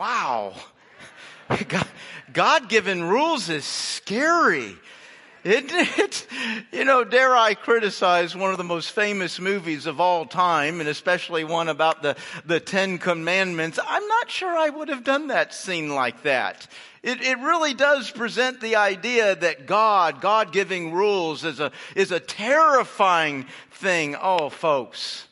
[0.00, 0.54] Wow.
[2.32, 4.74] God given rules is scary.
[5.44, 6.26] Isn't it?
[6.72, 10.88] You know, dare I criticize one of the most famous movies of all time, and
[10.88, 12.16] especially one about the,
[12.46, 13.78] the Ten Commandments.
[13.86, 16.66] I'm not sure I would have done that scene like that.
[17.02, 22.12] It, it really does present the idea that God, God giving rules is a, is
[22.12, 24.16] a terrifying thing.
[24.18, 25.26] Oh, folks.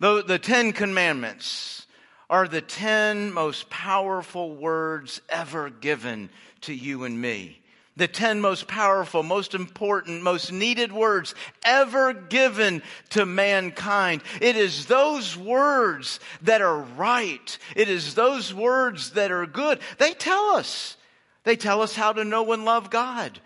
[0.00, 1.85] The, the Ten Commandments
[2.28, 6.30] are the ten most powerful words ever given
[6.62, 7.60] to you and me
[7.96, 11.34] the 10 most powerful, most important, most needed words
[11.64, 14.22] ever given to mankind.
[14.40, 17.58] It is those words that are right.
[17.74, 19.80] It is those words that are good.
[19.98, 20.96] They tell us.
[21.44, 23.40] They tell us how to know and love God.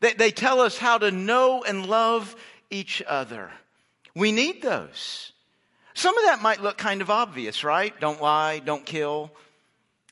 [0.00, 2.36] They, they tell us how to know and love
[2.70, 3.50] each other.
[4.14, 5.32] We need those.
[5.96, 7.98] Some of that might look kind of obvious, right?
[8.00, 9.32] Don't lie, don't kill,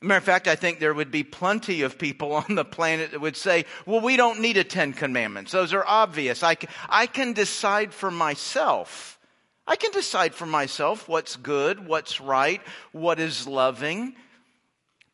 [0.01, 3.21] Matter of fact, I think there would be plenty of people on the planet that
[3.21, 5.51] would say, well, we don't need a Ten Commandments.
[5.51, 6.43] Those are obvious.
[6.43, 6.57] I
[6.89, 9.19] I can decide for myself.
[9.67, 12.61] I can decide for myself what's good, what's right,
[12.91, 14.15] what is loving.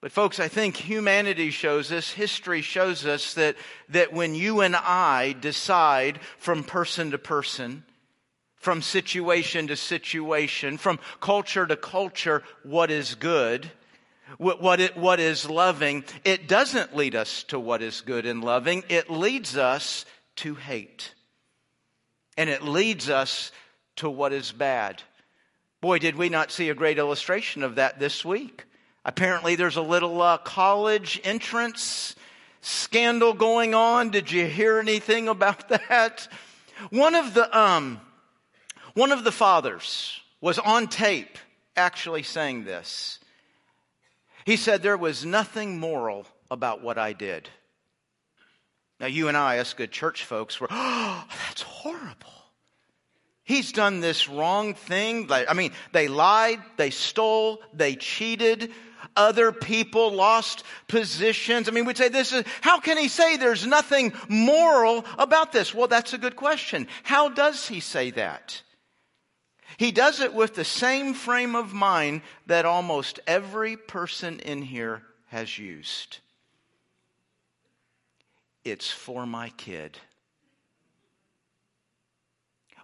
[0.01, 3.55] But folks, I think humanity shows us, history shows us that,
[3.89, 7.85] that when you and I decide from person to person,
[8.61, 13.69] from situation to situation, from culture to culture, what is good,
[14.37, 18.83] what, it, what is loving, it doesn't lead us to what is good and loving.
[18.87, 20.05] It leads us
[20.37, 21.13] to hate.
[22.37, 23.51] And it leads us
[23.97, 25.01] to what is bad.
[25.81, 28.65] Boy, did we not see a great illustration of that this week.
[29.03, 32.15] Apparently, there's a little uh, college entrance
[32.61, 34.11] scandal going on.
[34.11, 36.27] Did you hear anything about that?
[36.91, 37.99] One of the, um,
[38.93, 41.37] one of the fathers was on tape
[41.75, 43.19] actually saying this.
[44.45, 47.49] He said there was nothing moral about what I did.
[48.99, 52.31] Now, you and I, us good church folks, were, oh, that's horrible.
[53.43, 55.27] He's done this wrong thing.
[55.31, 58.71] I mean, they lied, they stole, they cheated.
[59.15, 61.67] Other people lost positions.
[61.67, 65.73] I mean, we'd say this is, how can he say there's nothing moral about this?
[65.73, 66.87] Well, that's a good question.
[67.03, 68.61] How does he say that?
[69.81, 75.01] He does it with the same frame of mind that almost every person in here
[75.29, 76.19] has used.
[78.63, 79.97] It's for my kid.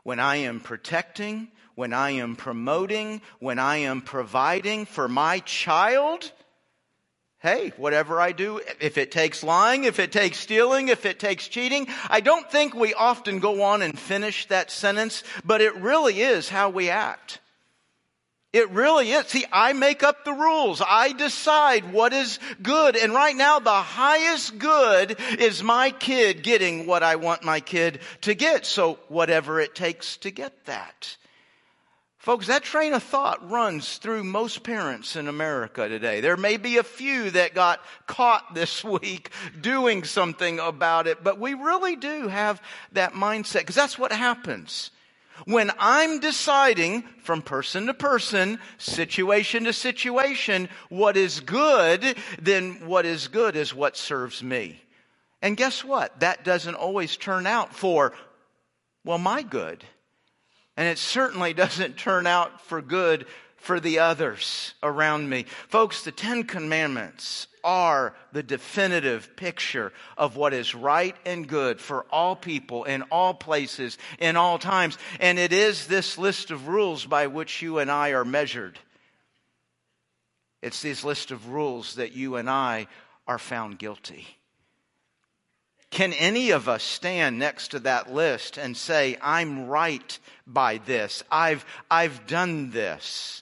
[0.02, 6.32] When I am protecting, when I am promoting, when I am providing for my child,
[7.48, 11.48] hey, whatever I do, if it takes lying, if it takes stealing, if it takes
[11.48, 16.22] cheating, I don't think we often go on and finish that sentence, but it really
[16.22, 17.40] is how we act.
[18.54, 19.28] It really is.
[19.28, 20.82] See, I make up the rules.
[20.86, 22.96] I decide what is good.
[22.96, 28.00] And right now, the highest good is my kid getting what I want my kid
[28.22, 28.66] to get.
[28.66, 31.18] So whatever it takes to get that.
[32.28, 36.20] Folks, that train of thought runs through most parents in America today.
[36.20, 39.30] There may be a few that got caught this week
[39.62, 42.62] doing something about it, but we really do have
[42.92, 44.92] that mindset because that's what happens.
[45.46, 53.06] When I'm deciding from person to person, situation to situation, what is good, then what
[53.06, 54.82] is good is what serves me.
[55.42, 56.20] And guess what?
[56.20, 58.12] That doesn't always turn out for,
[59.06, 59.86] well, my good.
[60.78, 63.26] And it certainly doesn't turn out for good
[63.58, 65.44] for the others around me.
[65.68, 72.06] Folks, the Ten Commandments are the definitive picture of what is right and good for
[72.12, 74.98] all people in all places, in all times.
[75.20, 78.80] And it is this list of rules by which you and I are measured.
[80.62, 82.88] It's this list of rules that you and I
[83.28, 84.37] are found guilty.
[85.98, 91.24] Can any of us stand next to that list and say, I'm right by this.
[91.32, 93.42] I've, I've done this.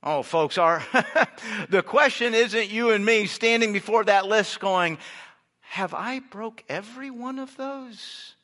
[0.00, 0.80] Oh, folks, our,
[1.68, 4.98] the question isn't you and me standing before that list going,
[5.62, 8.36] have I broke every one of those?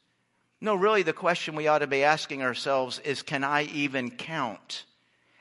[0.60, 4.84] No, really the question we ought to be asking ourselves is, can I even count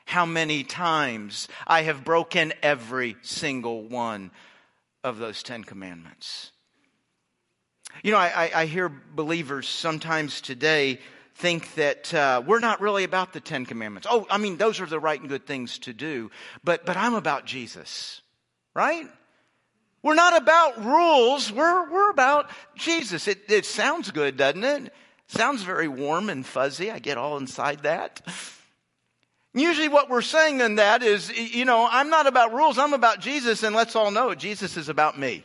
[0.04, 4.30] how many times I have broken every single one
[5.02, 6.51] of those Ten Commandments?
[8.02, 10.98] You know, I, I hear believers sometimes today
[11.36, 14.06] think that uh, we're not really about the Ten Commandments.
[14.10, 16.30] Oh, I mean, those are the right and good things to do,
[16.64, 18.20] but but I'm about Jesus,
[18.74, 19.06] right?
[20.02, 21.52] We're not about rules.
[21.52, 23.28] We're we're about Jesus.
[23.28, 24.92] It it sounds good, doesn't it?
[25.28, 26.90] Sounds very warm and fuzzy.
[26.90, 28.20] I get all inside that.
[29.54, 33.20] Usually what we're saying in that is, you know, I'm not about rules, I'm about
[33.20, 35.44] Jesus, and let's all know Jesus is about me.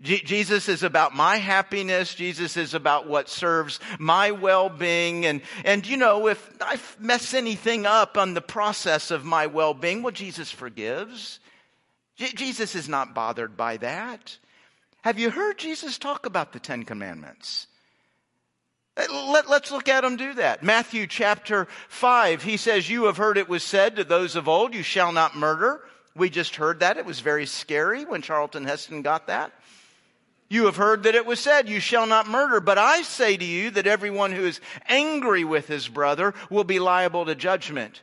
[0.00, 2.14] Jesus is about my happiness.
[2.14, 5.26] Jesus is about what serves my well-being.
[5.26, 10.02] And, and you know, if I mess anything up on the process of my well-being,
[10.02, 11.40] well, Jesus forgives.
[12.16, 14.38] J- Jesus is not bothered by that.
[15.02, 17.66] Have you heard Jesus talk about the Ten Commandments?
[18.96, 20.62] Uh, let, us look at him do that.
[20.62, 24.74] Matthew chapter 5, he says, You have heard it was said to those of old,
[24.74, 25.80] You shall not murder.
[26.14, 26.98] We just heard that.
[26.98, 29.52] It was very scary when Charlton Heston got that.
[30.48, 32.60] You have heard that it was said, You shall not murder.
[32.60, 36.78] But I say to you that everyone who is angry with his brother will be
[36.78, 38.02] liable to judgment.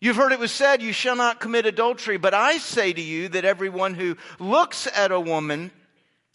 [0.00, 2.16] You've heard it was said, You shall not commit adultery.
[2.16, 5.70] But I say to you that everyone who looks at a woman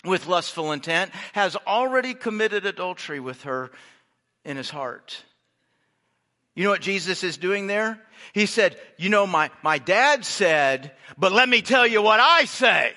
[0.06, 3.72] with lustful intent has already committed adultery with her
[4.46, 5.24] in his heart.
[6.56, 8.00] You know what Jesus is doing there?
[8.32, 12.46] He said, You know, my, my dad said, but let me tell you what I
[12.46, 12.94] say.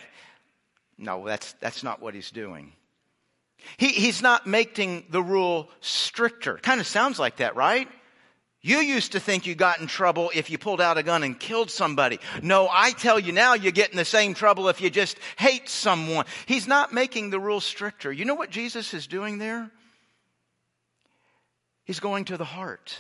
[0.98, 2.72] No, that's, that's not what he's doing.
[3.76, 6.58] He, he's not making the rule stricter.
[6.58, 7.88] Kind of sounds like that, right?
[8.60, 11.38] You used to think you got in trouble if you pulled out a gun and
[11.38, 12.18] killed somebody.
[12.42, 15.68] No, I tell you now you get in the same trouble if you just hate
[15.68, 16.26] someone.
[16.46, 18.10] He's not making the rule stricter.
[18.12, 19.70] You know what Jesus is doing there?
[21.84, 22.98] He's going to the heart.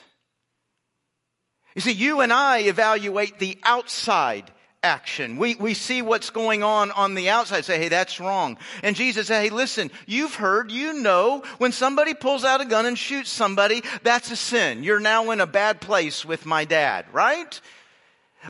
[1.74, 4.50] You see, you and I evaluate the outside
[4.82, 5.36] action.
[5.36, 8.58] We, we see what's going on on the outside, say, hey, that's wrong.
[8.82, 12.86] And Jesus said, hey, listen, you've heard, you know, when somebody pulls out a gun
[12.86, 14.84] and shoots somebody, that's a sin.
[14.84, 17.60] You're now in a bad place with my dad, right?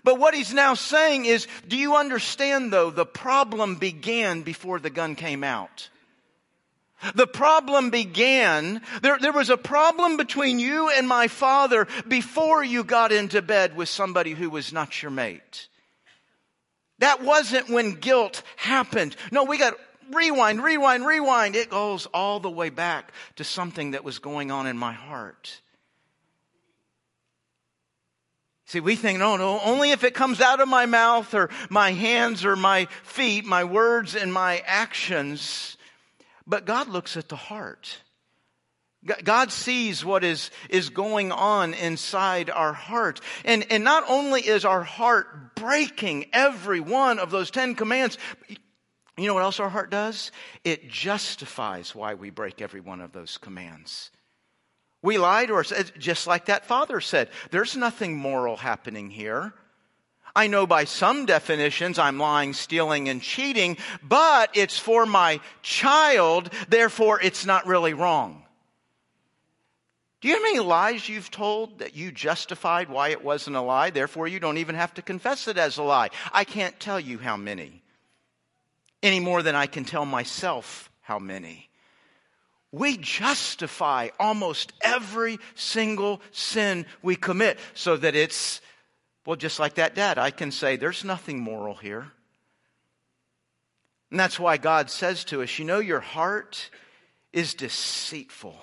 [0.04, 4.90] But what he's now saying is, do you understand though, the problem began before the
[4.90, 5.88] gun came out.
[7.14, 12.82] The problem began, there, there was a problem between you and my father before you
[12.82, 15.68] got into bed with somebody who was not your mate.
[16.98, 19.16] That wasn't when guilt happened.
[19.30, 19.74] No, we got
[20.12, 21.56] rewind, rewind, rewind.
[21.56, 25.60] It goes all the way back to something that was going on in my heart.
[28.66, 31.92] See, we think, no, no, only if it comes out of my mouth or my
[31.92, 35.78] hands or my feet, my words and my actions.
[36.46, 38.02] But God looks at the heart.
[39.24, 43.20] God sees what is, is going on inside our heart.
[43.44, 48.18] And, and not only is our heart breaking every one of those Ten Commands,
[49.16, 50.30] you know what else our heart does?
[50.64, 54.10] It justifies why we break every one of those commands.
[55.02, 57.28] We lie to ourselves, just like that father said.
[57.50, 59.52] There's nothing moral happening here.
[60.34, 66.52] I know by some definitions I'm lying, stealing, and cheating, but it's for my child,
[66.68, 68.44] therefore it's not really wrong.
[70.20, 73.90] Do you have any lies you've told that you justified why it wasn't a lie?
[73.90, 76.10] Therefore, you don't even have to confess it as a lie.
[76.32, 77.82] I can't tell you how many,
[79.00, 81.70] any more than I can tell myself how many.
[82.72, 88.60] We justify almost every single sin we commit so that it's,
[89.24, 92.10] well, just like that dad, I can say, there's nothing moral here.
[94.10, 96.70] And that's why God says to us, you know, your heart
[97.32, 98.56] is deceitful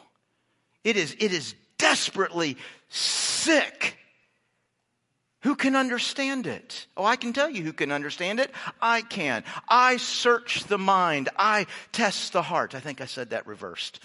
[0.85, 2.55] it is, it is desperately
[2.87, 3.97] sick.
[5.41, 6.87] Who can understand it?
[6.95, 8.49] Oh, I can tell you who can understand it.
[8.81, 9.43] I can.
[9.67, 11.30] I search the mind.
[11.37, 12.73] I test the heart.
[12.73, 13.99] I think I said that reversed.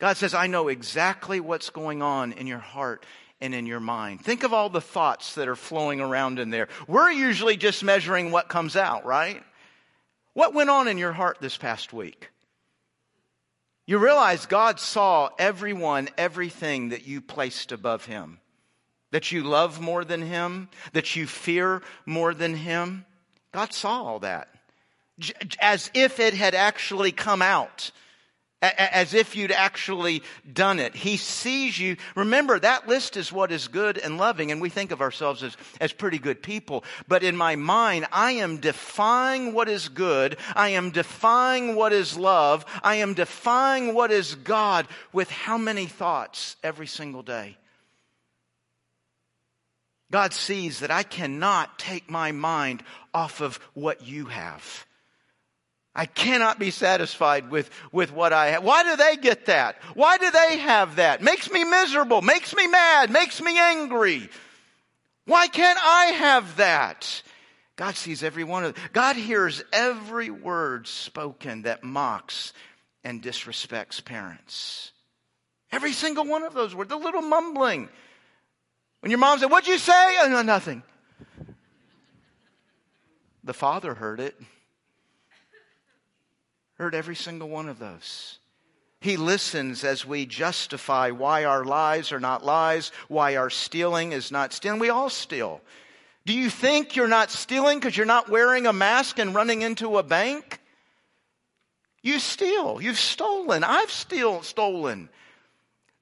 [0.00, 3.06] God says, I know exactly what's going on in your heart
[3.40, 4.24] and in your mind.
[4.24, 6.66] Think of all the thoughts that are flowing around in there.
[6.88, 9.42] We're usually just measuring what comes out, right?
[10.32, 12.31] What went on in your heart this past week?
[13.92, 18.38] You realize God saw everyone, everything that you placed above Him,
[19.10, 23.04] that you love more than Him, that you fear more than Him.
[23.52, 24.48] God saw all that.
[25.60, 27.90] As if it had actually come out
[28.62, 30.94] as if you'd actually done it.
[30.94, 31.96] He sees you.
[32.14, 35.56] Remember, that list is what is good and loving, and we think of ourselves as,
[35.80, 36.84] as pretty good people.
[37.08, 40.36] But in my mind, I am defying what is good.
[40.54, 42.64] I am defying what is love.
[42.82, 47.56] I am defying what is God with how many thoughts every single day?
[50.12, 54.86] God sees that I cannot take my mind off of what you have.
[55.94, 58.64] I cannot be satisfied with, with what I have.
[58.64, 59.76] Why do they get that?
[59.94, 61.22] Why do they have that?
[61.22, 64.30] Makes me miserable, makes me mad, makes me angry.
[65.26, 67.22] Why can't I have that?
[67.76, 68.84] God sees every one of them.
[68.92, 72.52] God hears every word spoken that mocks
[73.04, 74.92] and disrespects parents.
[75.70, 77.88] Every single one of those words, the little mumbling.
[79.00, 80.16] When your mom said, What'd you say?
[80.20, 80.82] Oh, no, nothing.
[83.44, 84.40] The Father heard it.
[86.74, 88.38] Heard every single one of those.
[89.00, 94.30] He listens as we justify why our lies are not lies, why our stealing is
[94.30, 94.78] not stealing.
[94.78, 95.60] We all steal.
[96.24, 99.98] Do you think you're not stealing because you're not wearing a mask and running into
[99.98, 100.60] a bank?
[102.00, 102.80] You steal.
[102.80, 103.64] You've stolen.
[103.64, 105.08] I've still stolen.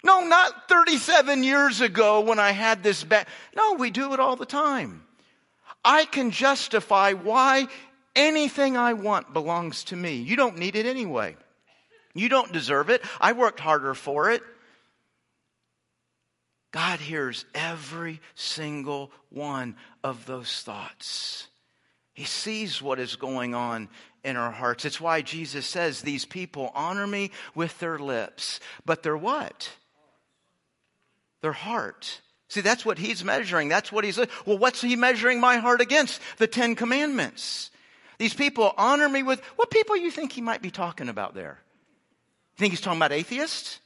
[0.03, 3.27] No, not 37 years ago when I had this bad.
[3.55, 5.05] No, we do it all the time.
[5.85, 7.69] I can justify why
[8.15, 10.17] anything I want belongs to me.
[10.17, 11.37] You don't need it anyway.
[12.15, 13.03] You don't deserve it.
[13.21, 14.43] I worked harder for it.
[16.73, 21.49] God hears every single one of those thoughts.
[22.15, 23.89] He sees what is going on
[24.23, 24.85] in our hearts.
[24.85, 29.71] It's why Jesus says, These people honor me with their lips, but their what?
[31.43, 32.21] Their heart.
[32.49, 33.69] See, that's what he's measuring.
[33.69, 36.21] That's what he's, well, what's he measuring my heart against?
[36.39, 37.71] The Ten Commandments.
[38.21, 41.59] These people honor me with, what people you think he might be talking about there?
[42.53, 43.81] You think he's talking about atheists?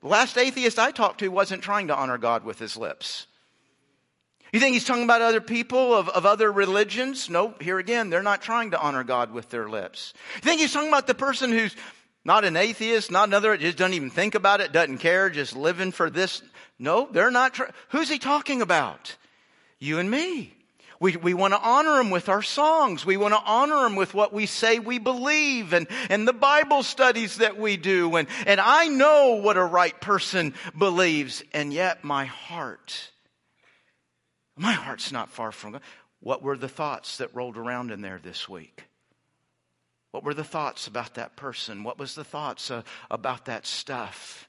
[0.00, 3.26] The last atheist I talked to wasn't trying to honor God with his lips.
[4.52, 7.28] You think he's talking about other people of, of other religions?
[7.28, 10.14] No, here again, they're not trying to honor God with their lips.
[10.36, 11.74] You think he's talking about the person who's
[12.24, 15.90] not an atheist, not another, just doesn't even think about it, doesn't care, just living
[15.90, 16.42] for this?
[16.78, 17.54] No, they're not.
[17.54, 19.16] Tr- Who's he talking about?
[19.80, 20.54] You and me.
[21.00, 23.04] We, we want to honor him with our songs.
[23.04, 26.82] We want to honor him with what we say we believe and, and the Bible
[26.82, 28.16] studies that we do.
[28.16, 31.42] And, and I know what a right person believes.
[31.52, 33.10] And yet my heart,
[34.56, 35.82] my heart's not far from God.
[36.20, 38.84] What were the thoughts that rolled around in there this week?
[40.12, 41.82] What were the thoughts about that person?
[41.82, 44.48] What was the thoughts uh, about that stuff?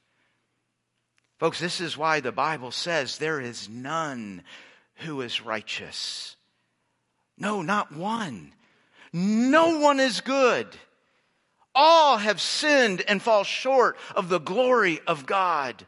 [1.40, 4.44] Folks, this is why the Bible says there is none
[4.98, 6.35] who is righteous.
[7.38, 8.54] No, not one.
[9.14, 10.68] No one is good.
[11.74, 15.86] All have sinned and fall short of the glory of God.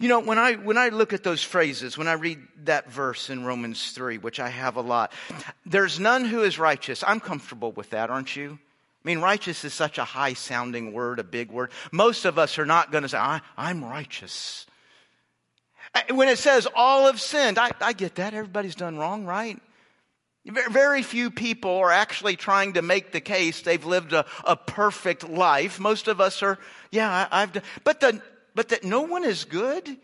[0.00, 3.30] You know, when I, when I look at those phrases, when I read that verse
[3.30, 5.12] in Romans 3, which I have a lot,
[5.64, 7.04] there's none who is righteous.
[7.06, 8.58] I'm comfortable with that, aren't you?
[9.04, 11.70] I mean, righteous is such a high sounding word, a big word.
[11.92, 14.66] Most of us are not going to say, I, am righteous.
[15.94, 18.34] Eh, when it says all have sinned, I, I get that.
[18.34, 19.60] Everybody's done wrong, right?
[20.48, 25.28] Very few people are actually trying to make the case they've lived a, a perfect
[25.28, 25.78] life.
[25.78, 26.58] Most of us are,
[26.90, 28.22] yeah, I, have done, but the,
[28.54, 29.96] but that no one is good.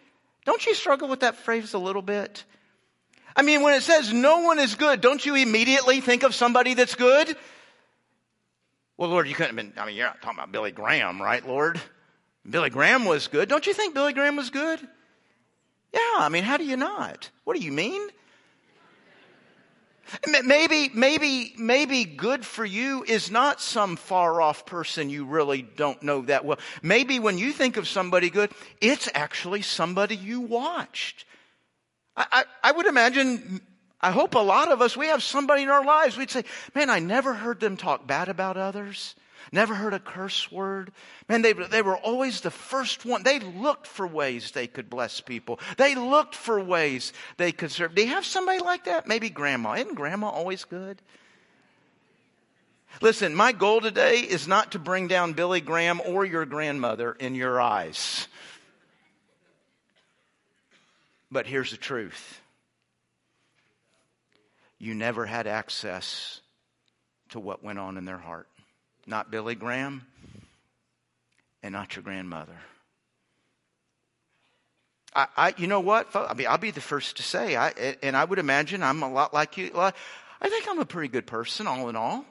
[0.44, 2.44] Don't you struggle with that phrase a little bit?
[3.34, 6.74] I mean, when it says no one is good, don't you immediately think of somebody
[6.74, 7.36] that's good?
[8.96, 11.44] Well, Lord, you couldn't have been, I mean, you're not talking about Billy Graham, right,
[11.46, 11.80] Lord?
[12.48, 13.48] Billy Graham was good.
[13.48, 14.78] Don't you think Billy Graham was good?
[15.92, 17.30] Yeah, I mean, how do you not?
[17.44, 18.08] What do you mean?
[20.44, 26.02] Maybe, maybe, maybe good for you is not some far off person you really don't
[26.02, 26.58] know that well.
[26.82, 31.24] Maybe when you think of somebody good, it's actually somebody you watched.
[32.16, 33.60] I, I, I would imagine,
[34.00, 36.44] I hope a lot of us, we have somebody in our lives, we'd say,
[36.74, 39.14] man, I never heard them talk bad about others.
[39.52, 40.92] Never heard a curse word.
[41.28, 43.22] Man, they, they were always the first one.
[43.22, 45.60] They looked for ways they could bless people.
[45.76, 47.94] They looked for ways they could serve.
[47.94, 49.06] Do you have somebody like that?
[49.06, 49.74] Maybe grandma.
[49.74, 51.00] Isn't grandma always good?
[53.00, 57.34] Listen, my goal today is not to bring down Billy Graham or your grandmother in
[57.34, 58.28] your eyes.
[61.30, 62.40] But here's the truth
[64.78, 66.40] you never had access
[67.30, 68.48] to what went on in their heart
[69.06, 70.06] not Billy Graham,
[71.62, 72.56] and not your grandmother.
[75.14, 76.08] I, I, you know what?
[76.14, 77.70] I mean, I'll be the first to say, I,
[78.02, 79.70] and I would imagine I'm a lot like you.
[79.74, 79.92] I
[80.42, 82.24] think I'm a pretty good person, all in all.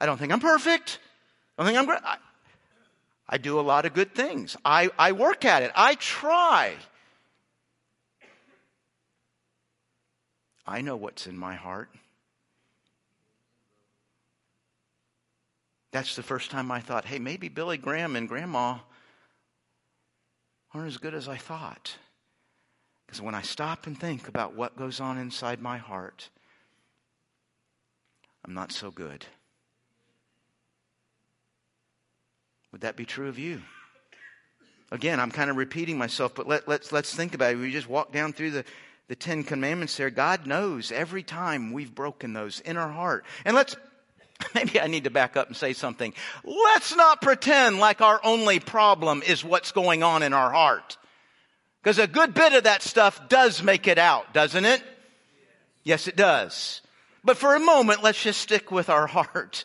[0.00, 0.98] I don't think I'm perfect.
[1.56, 2.00] I don't think I'm great.
[2.04, 2.16] I,
[3.28, 4.56] I do a lot of good things.
[4.64, 5.72] I, I work at it.
[5.74, 6.74] I try.
[10.66, 11.88] I know what's in my heart.
[15.96, 18.80] That's the first time I thought, hey, maybe Billy Graham and Grandma
[20.74, 21.96] aren't as good as I thought.
[23.06, 26.28] Because when I stop and think about what goes on inside my heart,
[28.44, 29.24] I'm not so good.
[32.72, 33.62] Would that be true of you?
[34.90, 37.56] Again, I'm kind of repeating myself, but let, us let's, let's think about it.
[37.56, 38.64] We just walk down through the,
[39.08, 40.10] the Ten Commandments there.
[40.10, 43.24] God knows every time we've broken those in our heart.
[43.46, 43.76] And let's
[44.54, 46.12] Maybe I need to back up and say something.
[46.44, 50.96] Let's not pretend like our only problem is what's going on in our heart.
[51.82, 54.82] Because a good bit of that stuff does make it out, doesn't it?
[55.84, 56.82] Yes, it does.
[57.22, 59.64] But for a moment, let's just stick with our heart.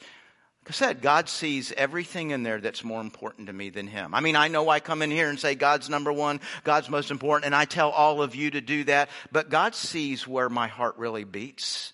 [0.64, 4.14] Like I said, God sees everything in there that's more important to me than Him.
[4.14, 7.10] I mean, I know I come in here and say God's number one, God's most
[7.10, 10.68] important, and I tell all of you to do that, but God sees where my
[10.68, 11.94] heart really beats,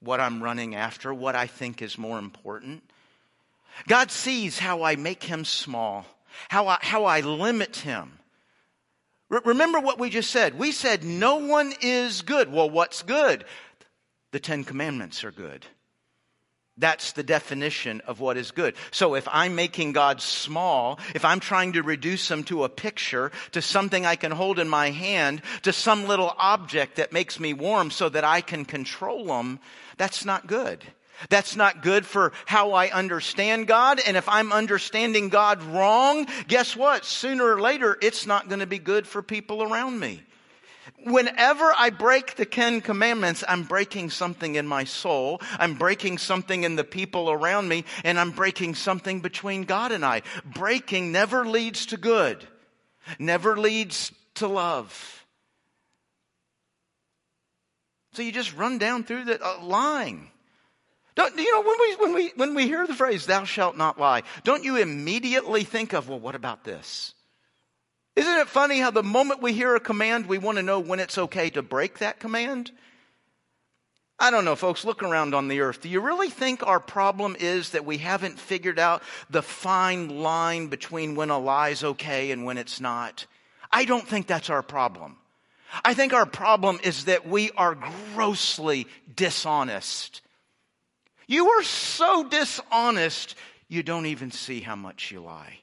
[0.00, 2.82] what I'm running after, what I think is more important.
[3.88, 6.06] God sees how I make Him small,
[6.48, 8.18] how I, how I limit Him.
[9.28, 10.58] remember what we just said.
[10.58, 12.52] We said no one is good.
[12.52, 13.44] Well, what's good?
[14.32, 15.66] The Ten Commandments are good.
[16.80, 18.74] That's the definition of what is good.
[18.90, 23.30] So if I'm making God small, if I'm trying to reduce him to a picture,
[23.52, 27.52] to something I can hold in my hand, to some little object that makes me
[27.52, 29.60] warm so that I can control him,
[29.98, 30.82] that's not good.
[31.28, 34.00] That's not good for how I understand God.
[34.06, 37.04] And if I'm understanding God wrong, guess what?
[37.04, 40.22] Sooner or later, it's not going to be good for people around me.
[41.04, 45.40] Whenever I break the Ten Commandments, I'm breaking something in my soul.
[45.58, 50.04] I'm breaking something in the people around me, and I'm breaking something between God and
[50.04, 50.22] I.
[50.44, 52.46] Breaking never leads to good,
[53.18, 55.24] never leads to love.
[58.12, 60.30] So you just run down through the uh, lying.
[61.14, 63.98] Don't, you know, when we, when, we, when we hear the phrase, thou shalt not
[63.98, 67.14] lie, don't you immediately think of, well, what about this?
[68.16, 71.00] Isn't it funny how the moment we hear a command, we want to know when
[71.00, 72.72] it's okay to break that command?
[74.18, 75.80] I don't know, folks, look around on the earth.
[75.80, 80.66] Do you really think our problem is that we haven't figured out the fine line
[80.66, 83.24] between when a lie's okay and when it's not?
[83.72, 85.16] I don't think that's our problem.
[85.84, 87.78] I think our problem is that we are
[88.14, 90.20] grossly dishonest.
[91.26, 93.36] You are so dishonest,
[93.68, 95.60] you don't even see how much you lie.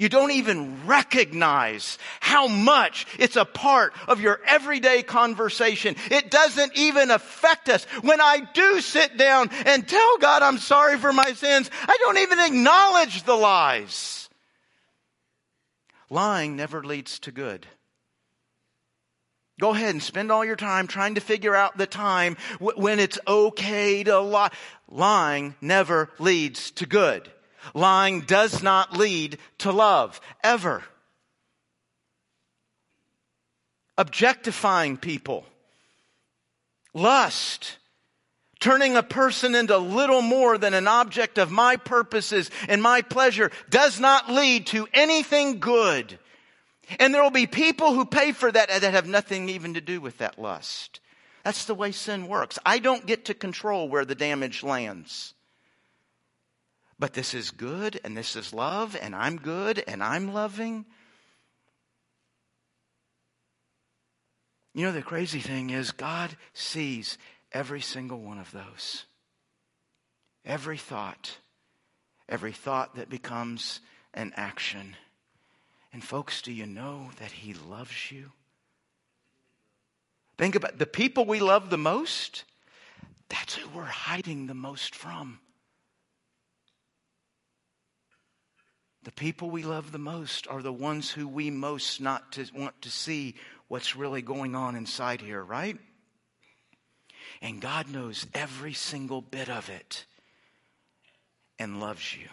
[0.00, 5.94] You don't even recognize how much it's a part of your everyday conversation.
[6.10, 7.84] It doesn't even affect us.
[8.00, 12.16] When I do sit down and tell God I'm sorry for my sins, I don't
[12.16, 14.30] even acknowledge the lies.
[16.08, 17.66] Lying never leads to good.
[19.60, 23.18] Go ahead and spend all your time trying to figure out the time when it's
[23.28, 24.50] okay to lie.
[24.88, 27.30] Lying never leads to good.
[27.74, 30.82] Lying does not lead to love, ever.
[33.98, 35.44] Objectifying people,
[36.94, 37.76] lust,
[38.60, 43.50] turning a person into little more than an object of my purposes and my pleasure
[43.68, 46.18] does not lead to anything good.
[46.98, 50.00] And there will be people who pay for that that have nothing even to do
[50.00, 51.00] with that lust.
[51.44, 52.58] That's the way sin works.
[52.66, 55.34] I don't get to control where the damage lands.
[57.00, 60.84] But this is good and this is love and I'm good and I'm loving.
[64.74, 67.16] You know, the crazy thing is, God sees
[67.52, 69.06] every single one of those.
[70.44, 71.38] Every thought.
[72.28, 73.80] Every thought that becomes
[74.12, 74.94] an action.
[75.94, 78.30] And, folks, do you know that He loves you?
[80.36, 82.44] Think about the people we love the most,
[83.30, 85.40] that's who we're hiding the most from.
[89.10, 92.80] The people we love the most are the ones who we most not to want
[92.82, 93.34] to see
[93.66, 95.76] what's really going on inside here, right?
[97.42, 100.06] And God knows every single bit of it
[101.58, 102.28] and loves you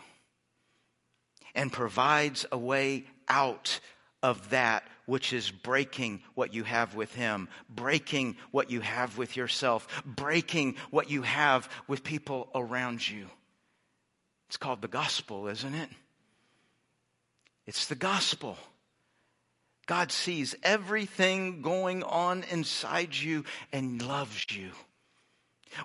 [1.55, 3.79] and provides a way out
[4.21, 9.35] of that which is breaking what you have with Him, breaking what you have with
[9.35, 13.25] yourself, breaking what you have with people around you.
[14.47, 15.89] It's called the gospel, isn't it?
[17.67, 18.57] It's the gospel.
[19.85, 24.71] God sees everything going on inside you and loves you.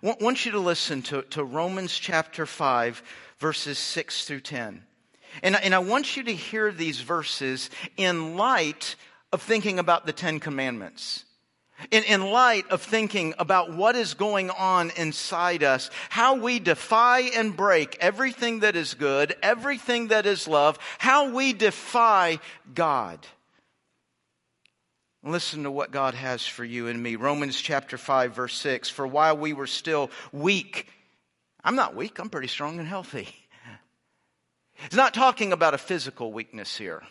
[0.02, 3.02] I want you to listen to, to Romans chapter 5,
[3.38, 4.82] verses 6 through 10.
[5.42, 8.96] And, and I want you to hear these verses in light
[9.32, 11.24] of thinking about the Ten Commandments
[11.90, 17.20] in, in light of thinking about what is going on inside us, how we defy
[17.20, 22.38] and break everything that is good, everything that is love, how we defy
[22.74, 23.18] God.
[25.24, 27.14] Listen to what God has for you and me.
[27.16, 28.90] Romans chapter 5 verse 6.
[28.90, 30.88] For while we were still weak,
[31.62, 33.28] I'm not weak, I'm pretty strong and healthy.
[34.86, 37.02] It's not talking about a physical weakness here.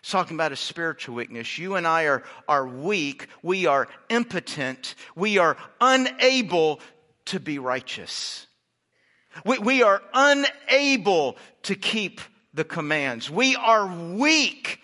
[0.00, 1.58] It's talking about a spiritual weakness.
[1.58, 3.28] You and I are, are weak.
[3.42, 4.94] We are impotent.
[5.14, 6.80] We are unable
[7.26, 8.46] to be righteous.
[9.44, 12.20] We, we are unable to keep
[12.54, 13.30] the commands.
[13.30, 14.80] We are weak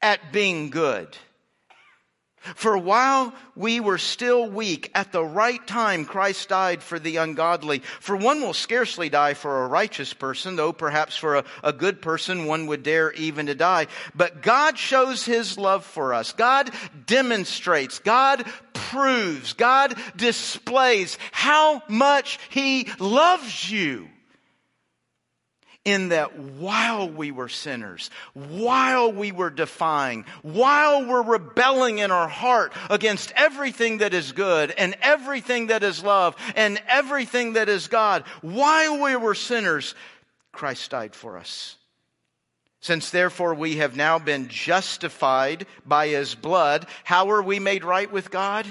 [0.00, 1.16] at being good.
[2.40, 7.80] For while we were still weak, at the right time Christ died for the ungodly.
[8.00, 12.00] For one will scarcely die for a righteous person, though perhaps for a, a, good
[12.00, 13.88] person one would dare even to die.
[14.14, 16.32] But God shows his love for us.
[16.32, 16.70] God
[17.06, 24.08] demonstrates, God proves, God displays how much he loves you
[25.84, 32.28] in that while we were sinners, while we were defying, while we're rebelling in our
[32.28, 37.88] heart against everything that is good and everything that is love and everything that is
[37.88, 39.94] God, while we were sinners,
[40.52, 41.76] Christ died for us.
[42.82, 48.10] Since therefore we have now been justified by his blood, how are we made right
[48.10, 48.66] with God?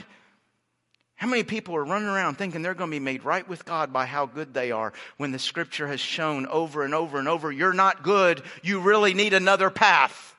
[1.20, 3.92] How many people are running around thinking they're going to be made right with God
[3.92, 7.52] by how good they are when the scripture has shown over and over and over,
[7.52, 10.34] you're not good, you really need another path?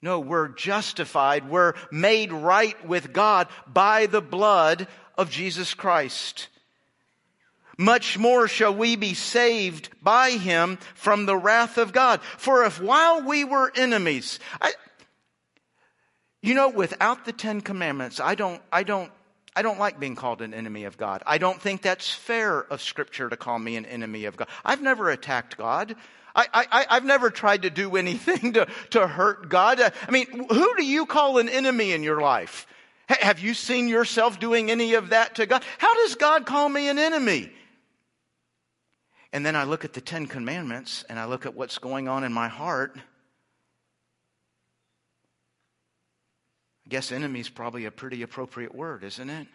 [0.00, 6.48] No, we're justified, we're made right with God by the blood of Jesus Christ.
[7.76, 12.22] Much more shall we be saved by him from the wrath of God.
[12.38, 14.72] For if while we were enemies, I,
[16.40, 19.12] you know, without the Ten Commandments, I don't, I don't
[19.56, 21.22] I don't like being called an enemy of God.
[21.26, 24.48] I don't think that's fair of Scripture to call me an enemy of God.
[24.64, 25.94] I've never attacked God.
[26.36, 29.80] I, have never tried to do anything to, to hurt God.
[29.80, 32.66] I mean, who do you call an enemy in your life?
[33.06, 35.62] Have you seen yourself doing any of that to God?
[35.78, 37.52] How does God call me an enemy?
[39.32, 42.24] And then I look at the Ten Commandments and I look at what's going on
[42.24, 42.96] in my heart.
[46.86, 49.46] I guess enemy is probably a pretty appropriate word, isn't it?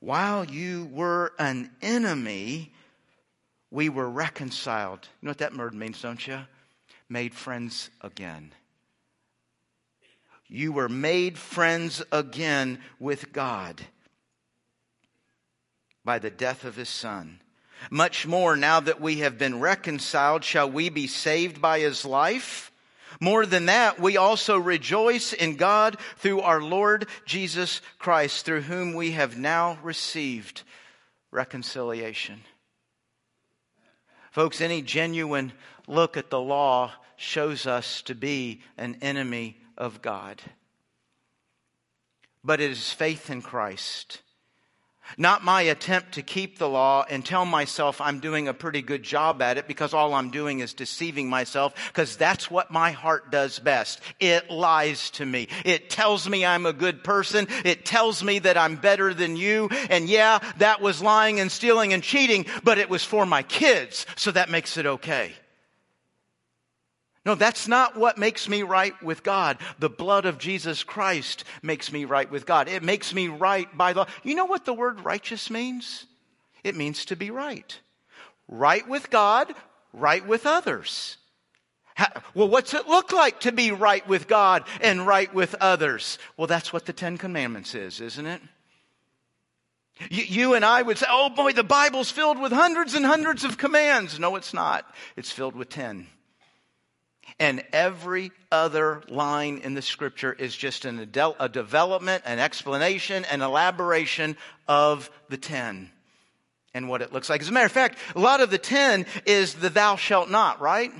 [0.00, 2.72] While you were an enemy,
[3.70, 5.08] we were reconciled.
[5.20, 6.40] You know what that word means, don't you?
[7.08, 8.52] Made friends again.
[10.48, 13.80] You were made friends again with God
[16.04, 17.40] by the death of his son.
[17.90, 22.69] Much more, now that we have been reconciled, shall we be saved by his life?
[23.18, 28.94] More than that, we also rejoice in God through our Lord Jesus Christ, through whom
[28.94, 30.62] we have now received
[31.30, 32.42] reconciliation.
[34.30, 35.52] Folks, any genuine
[35.88, 40.40] look at the law shows us to be an enemy of God.
[42.44, 44.20] But it is faith in Christ
[45.16, 49.02] not my attempt to keep the law and tell myself I'm doing a pretty good
[49.02, 53.30] job at it because all I'm doing is deceiving myself because that's what my heart
[53.30, 54.00] does best.
[54.18, 55.48] It lies to me.
[55.64, 57.46] It tells me I'm a good person.
[57.64, 59.68] It tells me that I'm better than you.
[59.90, 64.06] And yeah, that was lying and stealing and cheating, but it was for my kids.
[64.16, 65.32] So that makes it okay.
[67.26, 69.58] No, that's not what makes me right with God.
[69.78, 72.66] The blood of Jesus Christ makes me right with God.
[72.68, 74.06] It makes me right by the.
[74.22, 76.06] You know what the word righteous means?
[76.64, 77.78] It means to be right.
[78.48, 79.52] Right with God,
[79.92, 81.18] right with others.
[82.34, 86.18] well, what's it look like to be right with God and right with others?
[86.38, 88.40] Well, that's what the Ten Commandments is, isn't it?
[90.08, 93.44] You, you, and I would say, oh boy, the Bible's filled with hundreds and hundreds
[93.44, 94.18] of commands.
[94.18, 94.90] No, it's not.
[95.16, 96.06] It's filled with ten.
[97.40, 103.40] And every other line in the scripture is just an, a development, an explanation, an
[103.40, 104.36] elaboration
[104.68, 105.90] of the ten
[106.74, 107.40] and what it looks like.
[107.40, 110.60] As a matter of fact, a lot of the ten is the thou shalt not,
[110.60, 110.92] right?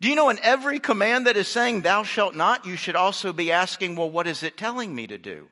[0.00, 3.32] Do you know in every command that is saying thou shalt not, you should also
[3.32, 5.48] be asking, well, what is it telling me to do?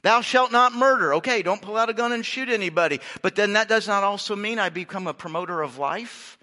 [0.00, 1.14] Thou shalt not murder.
[1.16, 2.98] Okay, don't pull out a gun and shoot anybody.
[3.20, 6.38] But then that does not also mean I become a promoter of life.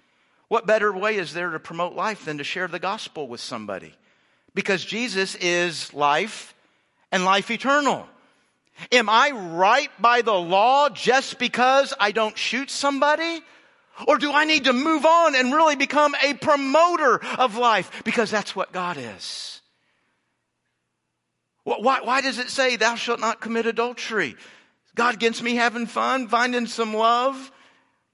[0.50, 3.94] What better way is there to promote life than to share the gospel with somebody?
[4.52, 6.54] Because Jesus is life
[7.12, 8.04] and life eternal.
[8.90, 13.42] Am I right by the law just because I don't shoot somebody?
[14.08, 18.02] Or do I need to move on and really become a promoter of life?
[18.02, 19.60] Because that's what God is.
[21.62, 24.34] Why, why does it say, thou shalt not commit adultery?
[24.96, 27.52] God against me having fun, finding some love?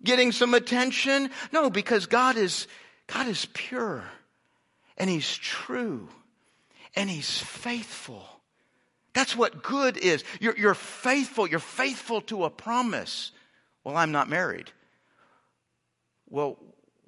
[0.07, 1.31] Getting some attention.
[1.53, 2.66] No, because God is,
[3.07, 4.03] God is pure
[4.97, 6.09] and He's true
[6.95, 8.25] and He's faithful.
[9.12, 10.25] That's what good is.
[10.40, 11.47] You're, you're faithful.
[11.47, 13.33] You're faithful to a promise.
[13.85, 14.71] Well, I'm not married.
[16.29, 16.59] Well,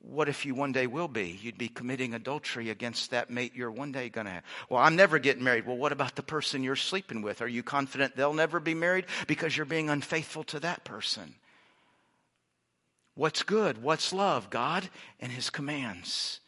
[0.02, 1.38] what if you one day will be?
[1.42, 4.44] You'd be committing adultery against that mate you're one day going to have.
[4.70, 5.66] Well, I'm never getting married.
[5.66, 7.42] Well, what about the person you're sleeping with?
[7.42, 11.34] Are you confident they'll never be married because you're being unfaithful to that person?
[13.18, 13.82] What's good?
[13.82, 14.48] What's love?
[14.48, 16.38] God and His commands.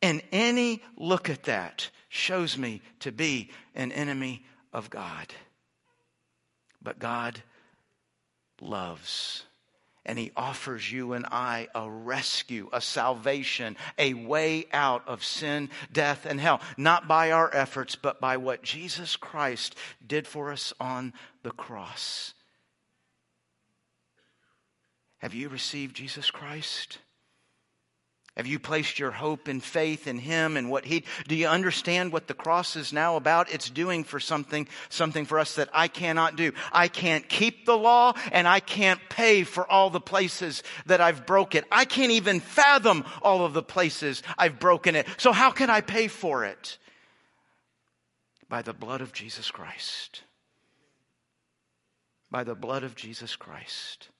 [0.00, 5.26] And any look at that shows me to be an enemy of God.
[6.80, 7.42] But God
[8.62, 9.42] loves.
[10.06, 15.68] And he offers you and I a rescue, a salvation, a way out of sin,
[15.92, 16.62] death, and hell.
[16.78, 19.74] Not by our efforts, but by what Jesus Christ
[20.06, 22.32] did for us on the cross.
[25.18, 26.98] Have you received Jesus Christ?
[28.38, 32.12] Have you placed your hope and faith in Him and what He, do you understand
[32.12, 33.52] what the cross is now about?
[33.52, 36.52] It's doing for something, something for us that I cannot do.
[36.70, 41.26] I can't keep the law and I can't pay for all the places that I've
[41.26, 41.64] broken.
[41.72, 45.08] I can't even fathom all of the places I've broken it.
[45.16, 46.78] So how can I pay for it?
[48.48, 50.22] By the blood of Jesus Christ.
[52.30, 54.10] By the blood of Jesus Christ.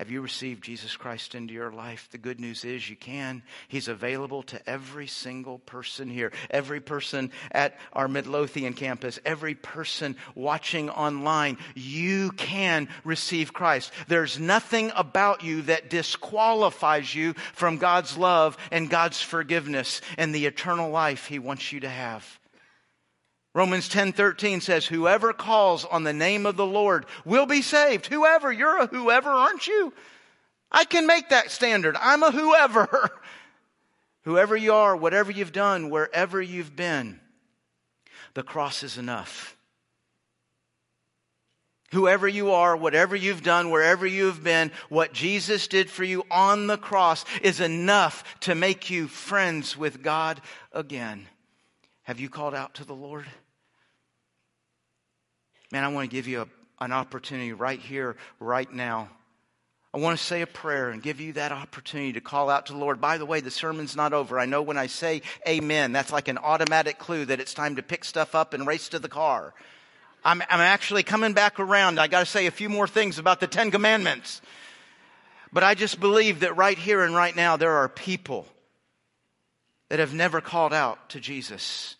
[0.00, 2.08] Have you received Jesus Christ into your life?
[2.10, 3.42] The good news is you can.
[3.68, 10.16] He's available to every single person here, every person at our Midlothian campus, every person
[10.34, 11.58] watching online.
[11.74, 13.92] You can receive Christ.
[14.08, 20.46] There's nothing about you that disqualifies you from God's love and God's forgiveness and the
[20.46, 22.39] eternal life He wants you to have.
[23.52, 28.06] Romans 10:13 says whoever calls on the name of the Lord will be saved.
[28.06, 29.92] Whoever, you're a whoever, aren't you?
[30.70, 31.96] I can make that standard.
[32.00, 33.10] I'm a whoever.
[34.22, 37.20] whoever you are, whatever you've done, wherever you've been,
[38.34, 39.56] the cross is enough.
[41.90, 46.68] Whoever you are, whatever you've done, wherever you've been, what Jesus did for you on
[46.68, 51.26] the cross is enough to make you friends with God again.
[52.04, 53.26] Have you called out to the Lord?
[55.72, 56.46] Man, I want to give you a,
[56.84, 59.08] an opportunity right here, right now.
[59.92, 62.72] I want to say a prayer and give you that opportunity to call out to
[62.72, 63.00] the Lord.
[63.00, 64.38] By the way, the sermon's not over.
[64.38, 67.82] I know when I say amen, that's like an automatic clue that it's time to
[67.82, 69.52] pick stuff up and race to the car.
[70.24, 71.98] I'm, I'm actually coming back around.
[71.98, 74.42] I got to say a few more things about the Ten Commandments.
[75.52, 78.46] But I just believe that right here and right now, there are people
[79.88, 81.96] that have never called out to Jesus.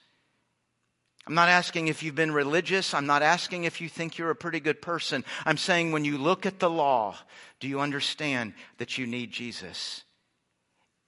[1.31, 2.93] I'm not asking if you've been religious.
[2.93, 5.25] I'm not asking if you think you're a pretty good person.
[5.47, 7.15] I'm saying when you look at the law,
[7.61, 10.03] do you understand that you need Jesus?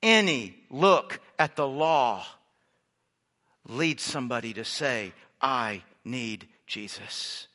[0.00, 2.24] Any look at the law
[3.66, 7.48] leads somebody to say, I need Jesus.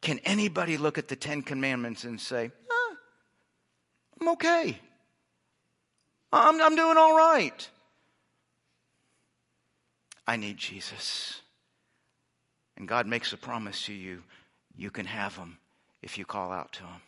[0.00, 2.96] Can anybody look at the Ten Commandments and say, ah,
[4.20, 4.78] I'm okay?
[6.32, 7.68] I'm, I'm doing all right.
[10.24, 11.40] I need Jesus.
[12.76, 14.22] And God makes a promise to you
[14.76, 15.58] you can have them
[16.02, 17.00] if you call out to him.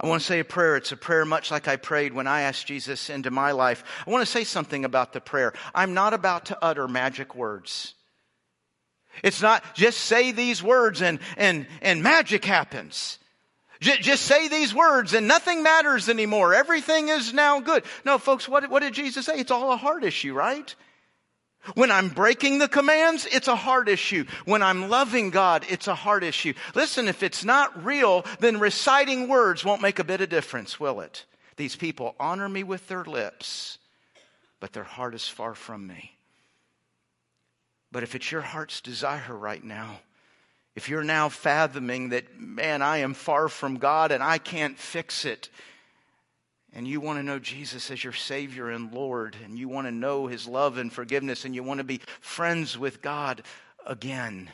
[0.00, 0.76] I want to say a prayer.
[0.76, 3.82] It's a prayer much like I prayed when I asked Jesus into my life.
[4.06, 5.52] I want to say something about the prayer.
[5.74, 7.94] I'm not about to utter magic words.
[9.24, 13.18] It's not just say these words and, and, and magic happens.
[13.80, 16.54] Just say these words and nothing matters anymore.
[16.54, 17.82] Everything is now good.
[18.04, 19.38] No, folks, what, what did Jesus say?
[19.38, 20.74] It's all a heart issue, right?
[21.74, 24.24] When I'm breaking the commands, it's a heart issue.
[24.44, 26.54] When I'm loving God, it's a heart issue.
[26.74, 31.00] Listen, if it's not real, then reciting words won't make a bit of difference, will
[31.00, 31.26] it?
[31.56, 33.78] These people honor me with their lips,
[34.58, 36.16] but their heart is far from me.
[37.92, 40.00] But if it's your heart's desire right now,
[40.74, 45.24] if you're now fathoming that, man, I am far from God and I can't fix
[45.24, 45.50] it,
[46.72, 49.92] and you want to know Jesus as your Savior and Lord, and you want to
[49.92, 53.42] know His love and forgiveness, and you want to be friends with God
[53.86, 54.50] again,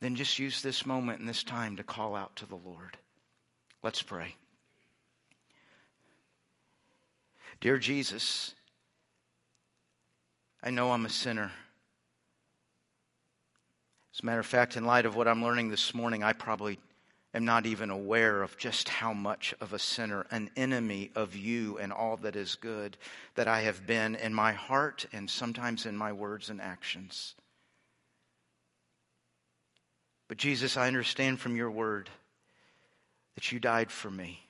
[0.00, 2.98] then just use this moment and this time to call out to the Lord.
[3.82, 4.34] Let's pray.
[7.60, 8.54] Dear Jesus,
[10.62, 11.50] I know I'm a sinner.
[14.12, 16.78] As a matter of fact, in light of what I'm learning this morning, I probably
[17.36, 21.76] am not even aware of just how much of a sinner, an enemy of you
[21.78, 22.96] and all that is good
[23.34, 27.34] that I have been in my heart and sometimes in my words and actions.
[30.28, 32.08] But Jesus, I understand from your word
[33.34, 34.40] that you died for me.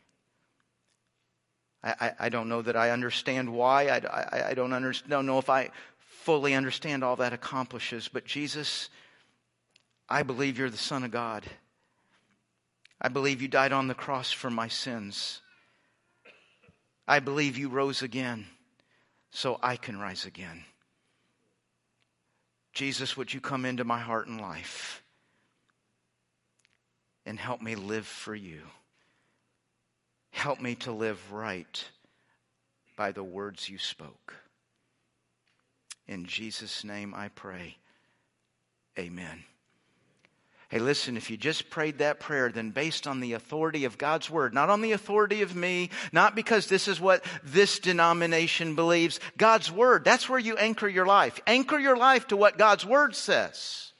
[1.82, 3.88] I, I, I don't know that I understand why.
[3.88, 8.08] I, I, I don't, under, don't know if I fully understand all that accomplishes.
[8.08, 8.90] But Jesus,
[10.08, 11.42] I believe you're the Son of God.
[13.00, 15.40] I believe you died on the cross for my sins.
[17.06, 18.46] I believe you rose again
[19.30, 20.64] so I can rise again.
[22.72, 25.02] Jesus, would you come into my heart and life
[27.24, 28.60] and help me live for you?
[30.30, 31.84] Help me to live right
[32.96, 34.34] by the words you spoke.
[36.06, 37.76] In Jesus' name I pray.
[38.98, 39.44] Amen.
[40.68, 44.28] Hey, listen, if you just prayed that prayer, then based on the authority of God's
[44.28, 49.20] word, not on the authority of me, not because this is what this denomination believes,
[49.36, 51.40] God's word, that's where you anchor your life.
[51.46, 53.92] Anchor your life to what God's word says.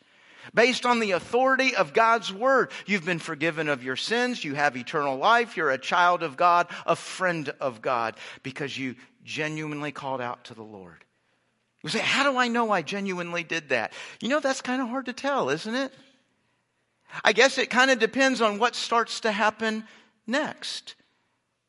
[0.54, 4.76] Based on the authority of God's word, you've been forgiven of your sins, you have
[4.76, 10.20] eternal life, you're a child of God, a friend of God, because you genuinely called
[10.20, 11.04] out to the Lord.
[11.82, 13.92] You say, How do I know I genuinely did that?
[14.20, 15.92] You know, that's kind of hard to tell, isn't it?
[17.24, 19.84] I guess it kind of depends on what starts to happen
[20.26, 20.94] next.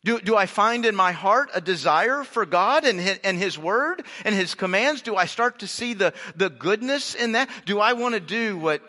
[0.03, 3.57] Do, do I find in my heart a desire for God and his, and his
[3.57, 5.01] word and his commands?
[5.01, 7.49] Do I start to see the, the goodness in that?
[7.65, 8.81] Do I want to do what,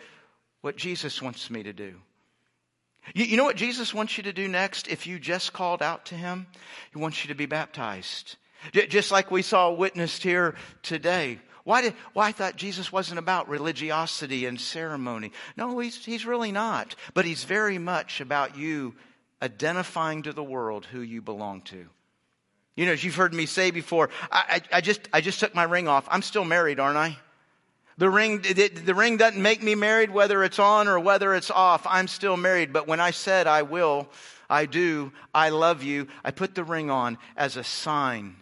[0.60, 1.94] what Jesus wants me to do?
[3.14, 6.06] You, you know what Jesus wants you to do next if you just called out
[6.06, 6.46] to him?
[6.92, 8.36] He wants you to be baptized.
[8.72, 11.40] Just like we saw witnessed here today.
[11.68, 15.32] Why did, why I thought Jesus wasn't about religiosity and ceremony.
[15.54, 16.94] No, he's, he's really not.
[17.12, 18.94] But he's very much about you
[19.42, 21.84] identifying to the world who you belong to.
[22.74, 25.54] You know, as you've heard me say before, I, I, I just, I just took
[25.54, 26.08] my ring off.
[26.10, 27.18] I'm still married, aren't I?
[27.98, 31.86] The ring, the ring doesn't make me married whether it's on or whether it's off.
[31.86, 32.72] I'm still married.
[32.72, 34.08] But when I said I will,
[34.48, 38.36] I do, I love you, I put the ring on as a sign.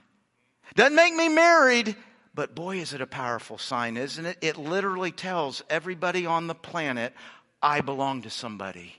[0.77, 1.97] Doesn't make me married,
[2.37, 4.37] but boy, is it a powerful sign, isn't it?
[4.43, 7.15] It literally tells everybody on the planet,
[7.63, 8.95] I belong to somebody.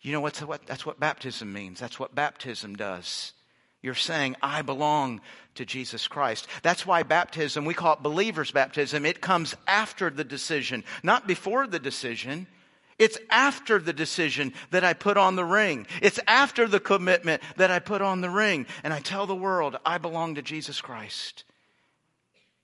[0.00, 0.66] You know what's what?
[0.66, 1.78] That's what baptism means.
[1.78, 3.34] That's what baptism does.
[3.82, 5.20] You're saying, I belong
[5.56, 6.48] to Jesus Christ.
[6.62, 9.04] That's why baptism, we call it believer's baptism.
[9.04, 12.46] It comes after the decision, not before the decision.
[12.98, 15.86] It's after the decision that I put on the ring.
[16.00, 18.66] It's after the commitment that I put on the ring.
[18.82, 21.44] And I tell the world, I belong to Jesus Christ.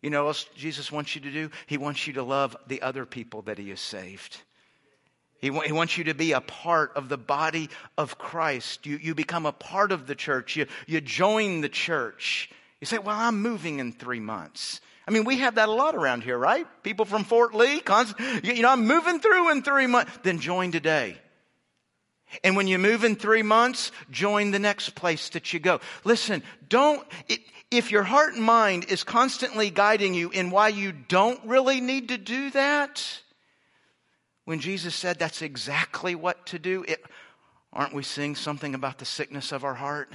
[0.02, 1.50] You know what Jesus wants you to do?
[1.66, 4.42] He wants you to love the other people that He has saved.
[5.38, 8.86] He, he wants you to be a part of the body of Christ.
[8.86, 10.54] You, you become a part of the church.
[10.56, 12.50] You, you join the church.
[12.80, 14.80] You say, Well, I'm moving in three months.
[15.06, 16.66] I mean, we have that a lot around here, right?
[16.84, 17.82] People from Fort Lee,
[18.44, 20.12] you know, I'm moving through in three months.
[20.22, 21.16] Then join today.
[22.44, 25.80] And when you move in three months, join the next place that you go.
[26.04, 27.40] Listen, don't, it,
[27.72, 32.08] if your heart and mind is constantly guiding you in why you don't really need
[32.08, 33.20] to do that,
[34.44, 37.02] when Jesus said that's exactly what to do, it,
[37.72, 40.12] aren't we seeing something about the sickness of our heart?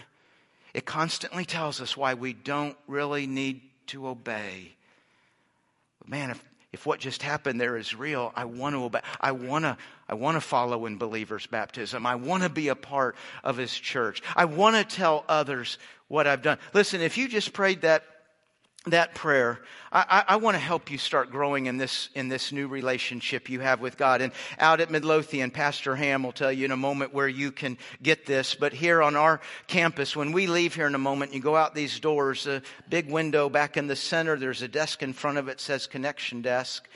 [0.73, 4.75] It constantly tells us why we don't really need to obey.
[5.99, 8.99] But Man, if, if what just happened there is real, I want to obey.
[9.21, 9.77] I want to,
[10.07, 12.05] I want to follow in believers' baptism.
[12.05, 14.21] I want to be a part of his church.
[14.35, 15.77] I want to tell others
[16.07, 16.57] what I've done.
[16.73, 18.03] Listen, if you just prayed that
[18.91, 19.59] that prayer,
[19.91, 23.49] I, I, I want to help you start growing in this, in this new relationship
[23.49, 24.21] you have with God.
[24.21, 27.77] And out at Midlothian, Pastor Ham will tell you in a moment where you can
[28.01, 28.55] get this.
[28.55, 31.75] But here on our campus, when we leave here in a moment, you go out
[31.75, 35.47] these doors, a big window back in the center, there's a desk in front of
[35.47, 36.87] it says connection desk.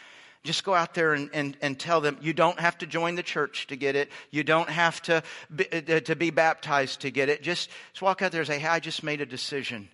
[0.44, 3.24] Just go out there and, and, and tell them you don't have to join the
[3.24, 4.10] church to get it.
[4.32, 5.22] You don't have to
[5.56, 7.44] be, to be baptized to get it.
[7.44, 9.88] Just, just walk out there and say, hey, I just made a decision.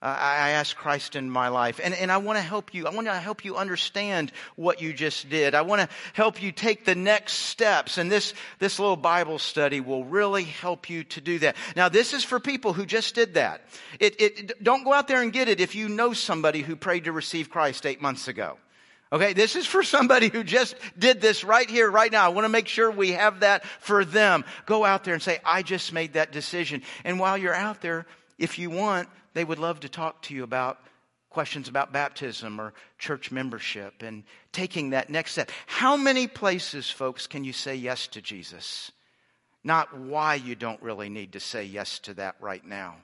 [0.00, 1.80] I asked Christ in my life.
[1.82, 2.86] And, and I want to help you.
[2.86, 5.56] I want to help you understand what you just did.
[5.56, 7.98] I want to help you take the next steps.
[7.98, 11.56] And this, this little Bible study will really help you to do that.
[11.74, 13.62] Now, this is for people who just did that.
[13.98, 17.06] It, it, don't go out there and get it if you know somebody who prayed
[17.06, 18.56] to receive Christ eight months ago.
[19.10, 22.26] Okay, this is for somebody who just did this right here, right now.
[22.26, 24.44] I want to make sure we have that for them.
[24.66, 26.82] Go out there and say, I just made that decision.
[27.04, 28.06] And while you're out there,
[28.38, 29.08] if you want,
[29.38, 30.80] they would love to talk to you about
[31.30, 35.52] questions about baptism or church membership and taking that next step.
[35.68, 38.90] How many places, folks, can you say yes to Jesus?
[39.62, 42.96] Not why you don't really need to say yes to that right now.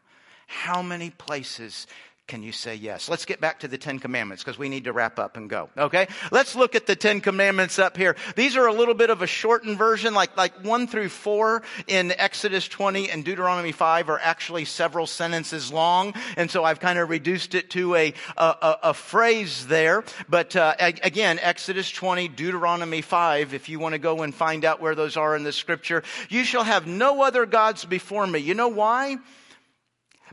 [0.48, 1.86] How many places
[2.26, 3.10] can you say yes?
[3.10, 5.68] Let's get back to the Ten Commandments because we need to wrap up and go.
[5.76, 6.08] Okay?
[6.32, 8.16] Let's look at the Ten Commandments up here.
[8.34, 12.12] These are a little bit of a shortened version, like, like one through four in
[12.12, 16.14] Exodus 20 and Deuteronomy 5 are actually several sentences long.
[16.38, 20.02] And so I've kind of reduced it to a, a, a phrase there.
[20.26, 24.80] But, uh, again, Exodus 20, Deuteronomy 5, if you want to go and find out
[24.80, 28.38] where those are in the scripture, you shall have no other gods before me.
[28.38, 29.18] You know why?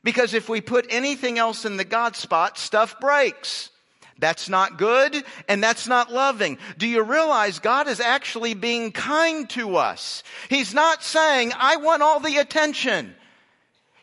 [0.03, 3.69] Because if we put anything else in the God spot, stuff breaks.
[4.21, 6.59] That's not good and that's not loving.
[6.77, 10.23] Do you realize God is actually being kind to us?
[10.47, 13.15] He's not saying, I want all the attention.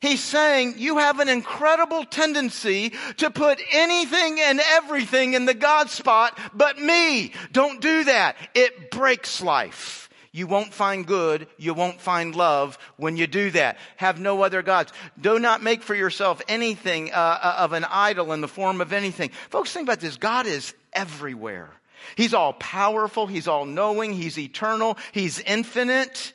[0.00, 5.90] He's saying you have an incredible tendency to put anything and everything in the God
[5.90, 7.32] spot but me.
[7.52, 8.36] Don't do that.
[8.54, 10.07] It breaks life.
[10.32, 11.46] You won't find good.
[11.56, 13.78] You won't find love when you do that.
[13.96, 14.92] Have no other gods.
[15.20, 18.92] Do not make for yourself anything uh, uh of an idol in the form of
[18.92, 19.30] anything.
[19.50, 20.16] Folks, think about this.
[20.16, 21.70] God is everywhere.
[22.16, 23.26] He's all powerful.
[23.26, 24.12] He's all knowing.
[24.12, 24.98] He's eternal.
[25.12, 26.32] He's infinite.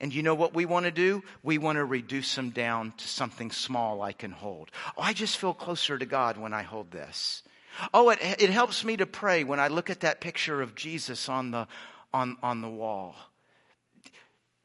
[0.00, 1.22] And you know what we want to do?
[1.44, 4.70] We want to reduce him down to something small I can hold.
[4.96, 7.44] Oh, I just feel closer to God when I hold this.
[7.94, 11.28] Oh, it, it helps me to pray when I look at that picture of Jesus
[11.28, 11.68] on the,
[12.12, 13.14] on, on the wall.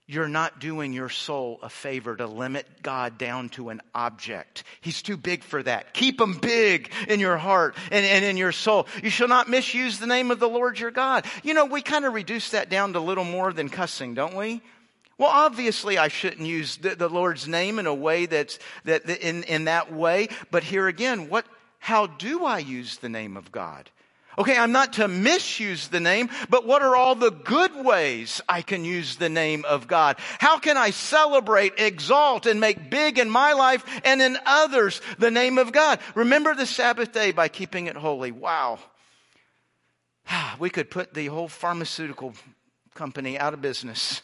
[0.10, 4.64] You're not doing your soul a favor to limit God down to an object.
[4.80, 5.93] He's too big for that.
[5.93, 8.88] Keep him big in your heart and, and in your soul.
[9.03, 11.26] You shall not misuse the name of the Lord your God.
[11.43, 14.62] You know, we kind of reduce that down to little more than cussing, don't we?
[15.18, 19.43] Well, obviously I shouldn't use the, the, Lord's name in a way that's, that, in,
[19.43, 20.30] in that way.
[20.51, 21.45] But here again, what,
[21.80, 23.89] how do I use the name of God?
[24.39, 28.61] Okay, I'm not to misuse the name, but what are all the good ways I
[28.61, 30.17] can use the name of God?
[30.38, 35.31] How can I celebrate, exalt, and make big in my life and in others the
[35.31, 35.99] name of God?
[36.13, 38.31] Remember the Sabbath day by keeping it holy.
[38.31, 38.79] Wow.
[40.59, 42.33] We could put the whole pharmaceutical
[42.93, 44.21] company out of business.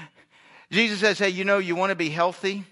[0.70, 2.64] Jesus says, hey, you know, you want to be healthy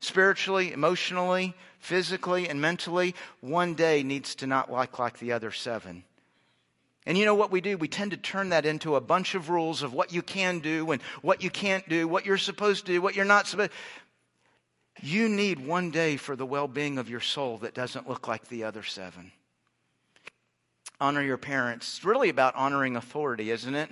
[0.00, 1.54] spiritually, emotionally,
[1.86, 3.14] physically, and mentally.
[3.40, 6.02] One day needs to not look like the other seven.
[7.06, 7.78] And you know what we do?
[7.78, 10.90] We tend to turn that into a bunch of rules of what you can do
[10.90, 15.06] and what you can't do, what you're supposed to do, what you're not supposed to.
[15.06, 18.48] You need one day for the well being of your soul that doesn't look like
[18.48, 19.30] the other seven.
[21.00, 21.98] Honor your parents.
[21.98, 23.90] It's really about honoring authority, isn't it?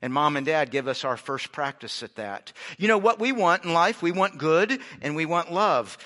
[0.00, 2.52] And mom and dad give us our first practice at that.
[2.78, 4.00] You know what we want in life?
[4.00, 5.98] We want good and we want love.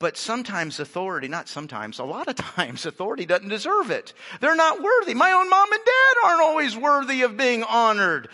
[0.00, 4.12] But sometimes authority, not sometimes, a lot of times authority doesn't deserve it.
[4.40, 5.14] They're not worthy.
[5.14, 8.28] My own mom and dad aren't always worthy of being honored.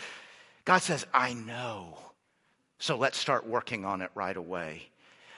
[0.64, 1.98] God says, I know.
[2.78, 4.88] So let's start working on it right away.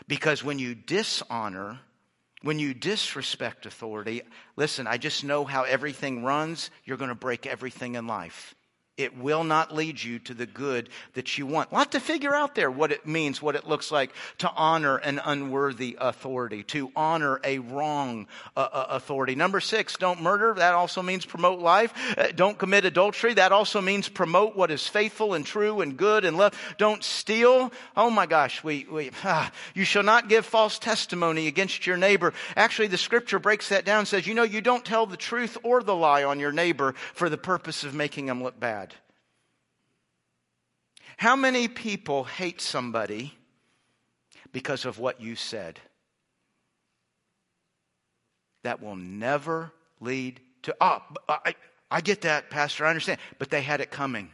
[0.07, 1.81] Because when you dishonor,
[2.43, 4.22] when you disrespect authority,
[4.55, 6.70] listen, I just know how everything runs.
[6.85, 8.55] You're going to break everything in life
[8.99, 11.71] it will not lead you to the good that you want.
[11.71, 14.97] A lot to figure out there what it means, what it looks like to honor
[14.97, 18.27] an unworthy authority, to honor a wrong
[18.57, 19.37] uh, uh, authority.
[19.37, 20.53] Number six, don't murder.
[20.55, 21.95] That also means promote life.
[22.19, 23.35] Uh, don't commit adultery.
[23.35, 26.59] That also means promote what is faithful and true and good and love.
[26.77, 27.73] Don't steal.
[27.97, 32.35] Oh my gosh, we, we ah, you shall not give false testimony against your neighbor.
[32.57, 35.83] Actually, the scripture breaks that down says, you know, you don't tell the truth or
[35.85, 38.88] the lie on your neighbor for the purpose of making them look bad.
[41.19, 43.35] How many people hate somebody
[44.53, 45.81] because of what you said?
[48.62, 51.57] That will never lead to, oh, I,
[51.91, 53.19] I get that, Pastor, I understand.
[53.41, 54.31] But they had it coming.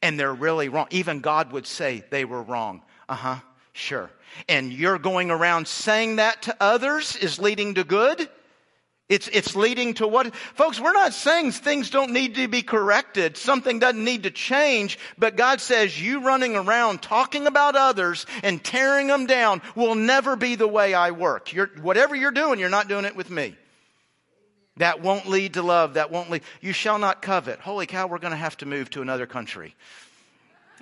[0.00, 0.86] And they're really wrong.
[0.90, 2.82] Even God would say they were wrong.
[3.08, 3.36] Uh huh,
[3.72, 4.12] sure.
[4.48, 8.28] And you're going around saying that to others is leading to good?
[9.10, 10.32] It's, it's leading to what?
[10.54, 13.36] Folks, we're not saying things don't need to be corrected.
[13.36, 15.00] Something doesn't need to change.
[15.18, 20.36] But God says you running around talking about others and tearing them down will never
[20.36, 21.52] be the way I work.
[21.52, 23.56] You're, whatever you're doing, you're not doing it with me.
[24.76, 25.94] That won't lead to love.
[25.94, 26.42] That won't lead.
[26.60, 27.58] You shall not covet.
[27.58, 29.74] Holy cow, we're going to have to move to another country.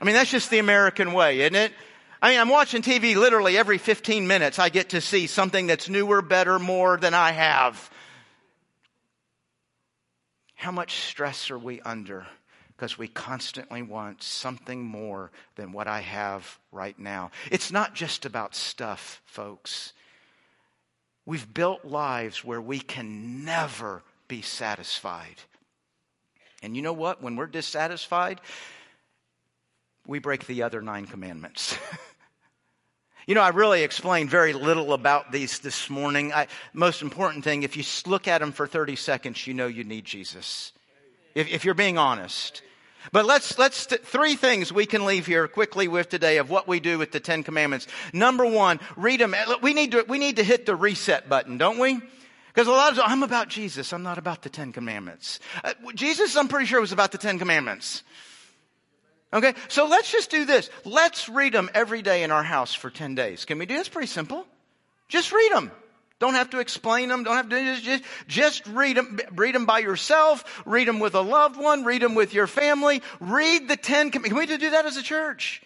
[0.02, 1.72] I mean, that's just the American way, isn't it?
[2.20, 4.58] I mean, I'm watching TV literally every 15 minutes.
[4.58, 7.90] I get to see something that's newer, better, more than I have.
[10.59, 12.26] How much stress are we under?
[12.76, 17.30] Because we constantly want something more than what I have right now.
[17.52, 19.92] It's not just about stuff, folks.
[21.24, 25.36] We've built lives where we can never be satisfied.
[26.61, 27.22] And you know what?
[27.22, 28.40] When we're dissatisfied,
[30.09, 31.78] we break the other nine commandments.
[33.28, 36.32] You know, I really explained very little about these this morning.
[36.32, 39.84] I, most important thing, if you look at them for 30 seconds, you know you
[39.84, 40.72] need Jesus.
[41.34, 42.62] If, if you're being honest.
[43.12, 46.80] But let's, let's, three things we can leave here quickly with today of what we
[46.80, 47.86] do with the Ten Commandments.
[48.14, 49.34] Number one, read them.
[49.60, 52.00] We need to, we need to hit the reset button, don't we?
[52.46, 53.92] Because a lot of I'm about Jesus.
[53.92, 55.38] I'm not about the Ten Commandments.
[55.62, 58.04] Uh, Jesus, I'm pretty sure was about the Ten Commandments.
[59.32, 60.70] Okay, so let's just do this.
[60.84, 63.44] Let's read them every day in our house for 10 days.
[63.44, 63.88] Can we do this?
[63.88, 64.46] Pretty simple.
[65.08, 65.70] Just read them.
[66.18, 67.24] Don't have to explain them.
[67.24, 69.20] Don't have to just, just read them.
[69.34, 70.62] Read them by yourself.
[70.66, 71.84] Read them with a loved one.
[71.84, 73.02] Read them with your family.
[73.20, 74.28] Read the Ten Commandments.
[74.28, 75.62] Can we do that as a church?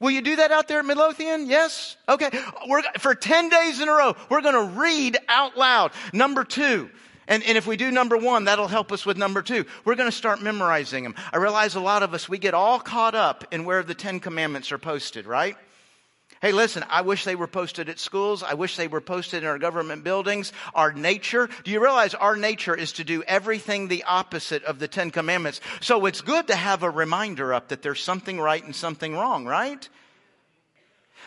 [0.00, 1.46] Will you do that out there at Midlothian?
[1.46, 1.96] Yes?
[2.08, 2.28] Okay.
[2.68, 5.92] We're, for 10 days in a row, we're going to read out loud.
[6.12, 6.90] Number two.
[7.28, 9.64] And, and if we do number one, that'll help us with number two.
[9.84, 11.14] We're going to start memorizing them.
[11.32, 14.20] I realize a lot of us, we get all caught up in where the Ten
[14.20, 15.56] Commandments are posted, right?
[16.42, 18.42] Hey, listen, I wish they were posted at schools.
[18.42, 20.52] I wish they were posted in our government buildings.
[20.74, 24.88] Our nature, do you realize our nature is to do everything the opposite of the
[24.88, 25.62] Ten Commandments?
[25.80, 29.46] So it's good to have a reminder up that there's something right and something wrong,
[29.46, 29.88] right?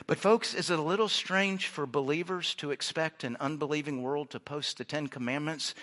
[0.05, 4.39] But, folks, is it a little strange for believers to expect an unbelieving world to
[4.39, 5.73] post the Ten Commandments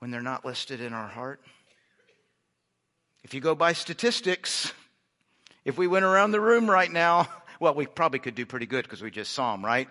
[0.00, 1.40] when they're not listed in our heart?
[3.24, 4.72] If you go by statistics,
[5.64, 7.28] if we went around the room right now,
[7.60, 9.88] well, we probably could do pretty good because we just saw them, right?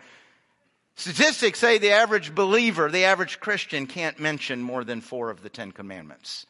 [0.96, 5.50] Statistics say the average believer, the average Christian can't mention more than four of the
[5.50, 6.48] Ten Commandments.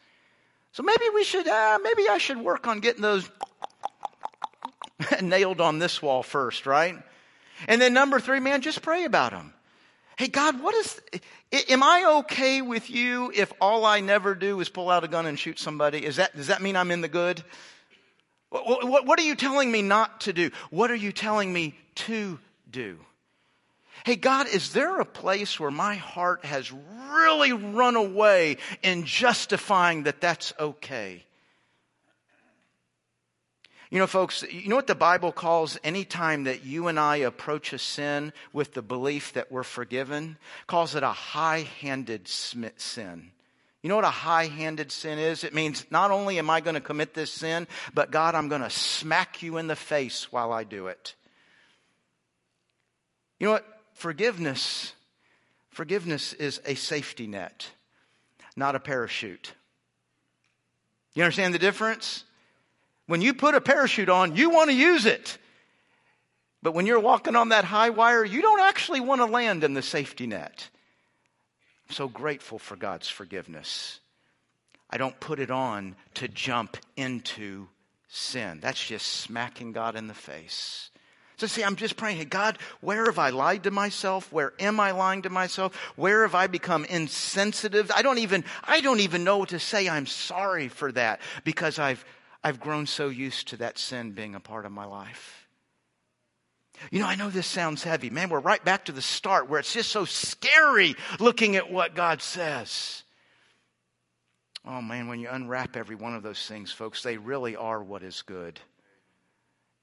[0.72, 3.30] So maybe we should, uh, maybe I should work on getting those
[5.22, 6.96] nailed on this wall first, right?
[7.68, 9.54] And then number three, man, just pray about them.
[10.18, 11.00] Hey, God, what is,
[11.70, 15.28] am I okay with you if all I never do is pull out a gun
[15.28, 16.04] and shoot somebody?
[16.04, 17.44] Is that, does that mean I'm in the good?
[18.50, 20.52] What, what, are you telling me not to do?
[20.72, 22.40] What are you telling me to
[22.70, 22.98] do?
[24.06, 30.04] Hey, God, is there a place where my heart has really run away in justifying
[30.04, 31.26] that that's okay?
[33.90, 37.18] You know, folks, you know what the Bible calls any time that you and I
[37.18, 40.38] approach a sin with the belief that we're forgiven?
[40.68, 43.32] Calls it a high handed sin.
[43.82, 45.46] You know what a high handed sin is?
[45.46, 48.62] It means not only am I going to commit this sin, but God, I'm going
[48.62, 51.16] to smack you in the face while I do it.
[53.40, 53.66] You know what?
[53.94, 54.94] Forgiveness,
[55.70, 57.72] forgiveness is a safety net,
[58.58, 59.54] not a parachute.
[61.14, 62.26] You understand the difference?
[63.08, 65.38] When you put a parachute on, you want to use it.
[66.62, 69.74] But when you're walking on that high wire, you don't actually want to land in
[69.74, 70.70] the safety net.
[71.88, 74.00] I'm so grateful for God's forgiveness.
[74.90, 77.68] I don't put it on to jump into
[78.10, 78.60] sin.
[78.62, 80.90] That's just smacking God in the face.
[81.38, 84.32] So, see, I'm just praying, hey, God, where have I lied to myself?
[84.32, 85.76] Where am I lying to myself?
[85.96, 87.92] Where have I become insensitive?
[87.92, 89.88] I don't even, I don't even know what to say.
[89.88, 92.04] I'm sorry for that because I've,
[92.48, 95.50] I've grown so used to that sin being a part of my life.
[96.92, 98.10] You know, I know this sounds heavy.
[98.10, 101.94] Man, we're right back to the start where it's just so scary looking at what
[101.94, 103.04] God says.
[104.66, 108.02] Oh man, when you unwrap every one of those things, folks, they really are what
[108.02, 108.62] is good.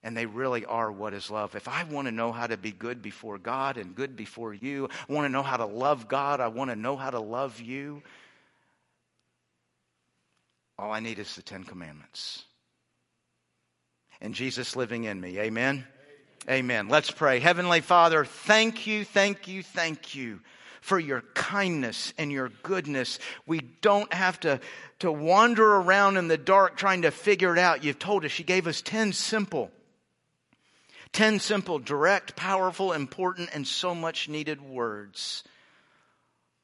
[0.03, 1.55] And they really are what is love.
[1.55, 4.89] If I want to know how to be good before God and good before you,
[5.07, 7.61] I want to know how to love God, I want to know how to love
[7.61, 8.03] you.
[10.79, 12.45] All I need is the Ten Commandments.
[14.21, 15.39] And Jesus living in me.
[15.39, 15.85] Amen.
[16.49, 16.89] Amen.
[16.89, 17.41] Let's pray.
[17.41, 20.41] Heavenly Father, thank you, thank you, thank you
[20.83, 23.19] for your kindness and your goodness.
[23.47, 24.61] We don't have to,
[24.99, 27.83] to wander around in the dark trying to figure it out.
[27.83, 29.71] You've told us, you gave us 10 simple,
[31.13, 35.45] 10 simple, direct, powerful, important, and so much needed words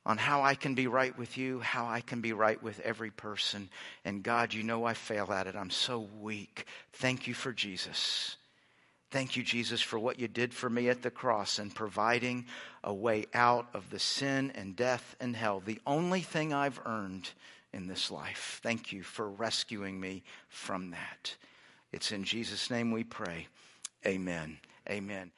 [0.07, 3.11] on how I can be right with you, how I can be right with every
[3.11, 3.69] person.
[4.05, 5.57] And God, you know I fail at it.
[5.57, 6.67] I'm so weak.
[6.93, 8.37] Thank you for Jesus.
[9.11, 12.47] Thank you, Jesus, for what you did for me at the cross and providing
[12.85, 17.31] a way out of the sin and death and hell, the only thing I've earned
[17.73, 18.61] in this life.
[18.63, 21.35] Thank you for rescuing me from that.
[21.93, 23.49] It's in Jesus' name we pray.
[24.07, 24.59] Amen.
[24.89, 25.33] Amen.